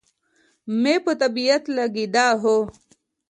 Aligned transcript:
مې 0.81 0.95
په 1.03 1.11
طبیعت 1.21 1.63
لګېده، 1.77 2.27
هو. 2.41 2.57